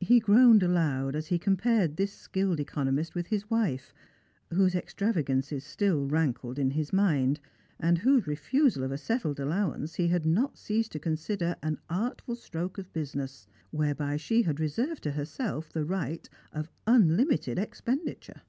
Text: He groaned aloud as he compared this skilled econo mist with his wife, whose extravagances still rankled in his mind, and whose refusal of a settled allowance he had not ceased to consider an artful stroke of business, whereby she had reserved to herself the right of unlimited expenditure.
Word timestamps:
He 0.00 0.18
groaned 0.18 0.64
aloud 0.64 1.14
as 1.14 1.28
he 1.28 1.38
compared 1.38 1.96
this 1.96 2.12
skilled 2.12 2.58
econo 2.58 2.92
mist 2.92 3.14
with 3.14 3.28
his 3.28 3.48
wife, 3.48 3.94
whose 4.52 4.74
extravagances 4.74 5.62
still 5.62 6.04
rankled 6.08 6.58
in 6.58 6.72
his 6.72 6.92
mind, 6.92 7.38
and 7.78 7.98
whose 7.98 8.26
refusal 8.26 8.82
of 8.82 8.90
a 8.90 8.98
settled 8.98 9.38
allowance 9.38 9.94
he 9.94 10.08
had 10.08 10.26
not 10.26 10.58
ceased 10.58 10.90
to 10.90 10.98
consider 10.98 11.54
an 11.62 11.78
artful 11.88 12.34
stroke 12.34 12.76
of 12.76 12.92
business, 12.92 13.46
whereby 13.70 14.16
she 14.16 14.42
had 14.42 14.58
reserved 14.58 15.04
to 15.04 15.12
herself 15.12 15.72
the 15.72 15.84
right 15.84 16.28
of 16.52 16.68
unlimited 16.88 17.56
expenditure. 17.56 18.42